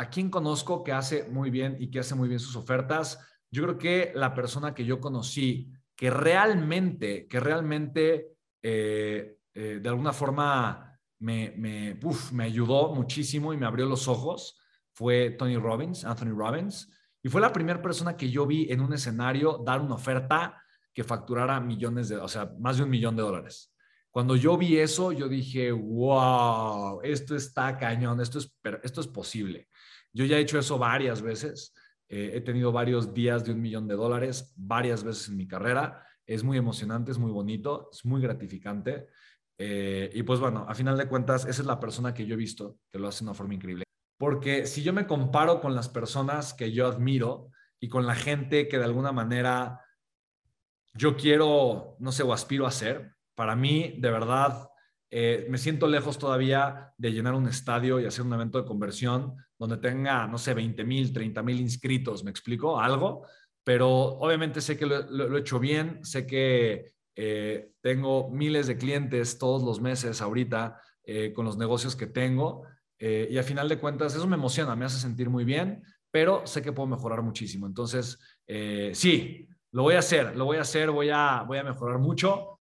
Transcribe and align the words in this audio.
¿a 0.00 0.08
quién 0.08 0.30
conozco 0.30 0.82
que 0.82 0.92
hace 0.92 1.28
muy 1.28 1.50
bien 1.50 1.76
y 1.78 1.90
que 1.90 2.00
hace 2.00 2.14
muy 2.14 2.26
bien 2.26 2.40
sus 2.40 2.56
ofertas? 2.56 3.18
Yo 3.50 3.62
creo 3.64 3.76
que 3.76 4.12
la 4.14 4.32
persona 4.32 4.74
que 4.74 4.86
yo 4.86 4.98
conocí 4.98 5.70
que 5.94 6.08
realmente, 6.08 7.28
que 7.28 7.38
realmente 7.38 8.32
eh, 8.62 9.36
eh, 9.52 9.78
de 9.82 9.88
alguna 9.90 10.14
forma 10.14 10.98
me, 11.18 11.52
me, 11.58 12.00
me 12.32 12.44
ayudó 12.44 12.94
muchísimo 12.94 13.52
y 13.52 13.58
me 13.58 13.66
abrió 13.66 13.84
los 13.84 14.08
ojos 14.08 14.58
fue 14.94 15.32
Tony 15.32 15.58
Robbins, 15.58 16.06
Anthony 16.06 16.34
Robbins, 16.34 16.90
y 17.22 17.28
fue 17.28 17.42
la 17.42 17.52
primera 17.52 17.82
persona 17.82 18.16
que 18.16 18.30
yo 18.30 18.46
vi 18.46 18.72
en 18.72 18.80
un 18.80 18.94
escenario 18.94 19.62
dar 19.62 19.82
una 19.82 19.96
oferta 19.96 20.62
que 20.94 21.04
facturara 21.04 21.60
millones 21.60 22.08
de, 22.08 22.16
o 22.16 22.28
sea, 22.28 22.50
más 22.58 22.78
de 22.78 22.84
un 22.84 22.90
millón 22.90 23.16
de 23.16 23.22
dólares. 23.22 23.74
Cuando 24.10 24.34
yo 24.34 24.56
vi 24.56 24.78
eso, 24.78 25.12
yo 25.12 25.28
dije, 25.28 25.70
wow, 25.70 27.00
esto 27.02 27.36
está 27.36 27.76
cañón, 27.78 28.20
esto 28.20 28.38
es, 28.38 28.52
esto 28.82 29.00
es 29.00 29.06
posible. 29.06 29.68
Yo 30.12 30.24
ya 30.24 30.36
he 30.36 30.40
hecho 30.40 30.58
eso 30.58 30.78
varias 30.78 31.22
veces. 31.22 31.72
Eh, 32.08 32.32
he 32.34 32.40
tenido 32.40 32.72
varios 32.72 33.14
días 33.14 33.44
de 33.44 33.52
un 33.52 33.60
millón 33.60 33.86
de 33.86 33.94
dólares, 33.94 34.52
varias 34.56 35.04
veces 35.04 35.28
en 35.28 35.36
mi 35.36 35.46
carrera. 35.46 36.04
Es 36.26 36.42
muy 36.42 36.58
emocionante, 36.58 37.12
es 37.12 37.18
muy 37.18 37.30
bonito, 37.30 37.88
es 37.92 38.04
muy 38.04 38.20
gratificante. 38.20 39.06
Eh, 39.56 40.10
y 40.12 40.22
pues 40.24 40.40
bueno, 40.40 40.66
a 40.68 40.74
final 40.74 40.98
de 40.98 41.06
cuentas, 41.06 41.44
esa 41.44 41.62
es 41.62 41.66
la 41.66 41.78
persona 41.78 42.12
que 42.12 42.26
yo 42.26 42.34
he 42.34 42.38
visto 42.38 42.78
que 42.90 42.98
lo 42.98 43.06
hace 43.06 43.20
de 43.24 43.30
una 43.30 43.34
forma 43.34 43.54
increíble. 43.54 43.84
Porque 44.18 44.66
si 44.66 44.82
yo 44.82 44.92
me 44.92 45.06
comparo 45.06 45.60
con 45.60 45.74
las 45.74 45.88
personas 45.88 46.52
que 46.52 46.72
yo 46.72 46.86
admiro 46.86 47.50
y 47.78 47.88
con 47.88 48.06
la 48.06 48.14
gente 48.14 48.66
que 48.66 48.78
de 48.78 48.84
alguna 48.84 49.12
manera 49.12 49.80
yo 50.94 51.16
quiero, 51.16 51.96
no 52.00 52.10
sé, 52.10 52.22
o 52.24 52.32
aspiro 52.32 52.66
a 52.66 52.70
ser, 52.70 53.14
para 53.40 53.56
mí, 53.56 53.94
de 53.96 54.10
verdad, 54.10 54.68
eh, 55.10 55.46
me 55.48 55.56
siento 55.56 55.88
lejos 55.88 56.18
todavía 56.18 56.92
de 56.98 57.10
llenar 57.10 57.32
un 57.32 57.48
estadio 57.48 57.98
y 57.98 58.04
hacer 58.04 58.26
un 58.26 58.34
evento 58.34 58.60
de 58.60 58.68
conversión 58.68 59.34
donde 59.58 59.78
tenga, 59.78 60.26
no 60.26 60.36
sé, 60.36 60.52
20 60.52 60.84
mil, 60.84 61.10
30 61.10 61.42
mil 61.42 61.58
inscritos, 61.58 62.22
¿me 62.22 62.30
explico? 62.30 62.78
Algo, 62.78 63.24
pero 63.64 63.88
obviamente 63.88 64.60
sé 64.60 64.76
que 64.76 64.84
lo, 64.84 65.34
he 65.34 65.40
hecho 65.40 65.58
bien, 65.58 66.04
sé 66.04 66.26
que 66.26 66.92
eh, 67.16 67.72
tengo 67.80 68.28
miles 68.28 68.66
de 68.66 68.76
clientes 68.76 69.38
todos 69.38 69.62
los 69.62 69.80
meses 69.80 70.20
ahorita 70.20 70.78
eh, 71.02 71.32
con 71.32 71.46
los 71.46 71.56
negocios 71.56 71.96
que 71.96 72.08
tengo 72.08 72.66
y 72.98 73.38
a 73.38 73.42
final 73.42 73.70
de 73.70 73.78
cuentas 73.78 74.14
eso 74.14 74.26
me 74.26 74.36
emociona, 74.36 74.76
me 74.76 74.84
hace 74.84 75.00
sentir 75.00 75.30
muy 75.30 75.46
bien, 75.46 75.82
pero 76.10 76.46
sé 76.46 76.60
que 76.60 76.72
puedo 76.72 76.86
mejorar 76.86 77.22
muchísimo. 77.22 77.66
Entonces, 77.66 78.18
sí, 78.92 79.48
lo 79.72 79.84
voy 79.84 79.94
a 79.94 80.00
hacer, 80.00 80.36
lo 80.36 80.44
voy 80.44 80.58
a 80.58 80.60
hacer, 80.60 80.90
voy 80.90 81.08
a, 81.08 81.42
voy 81.48 81.56
a 81.56 81.64
mejorar 81.64 81.98
mucho 81.98 82.58